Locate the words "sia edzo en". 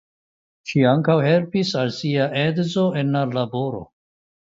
1.97-3.13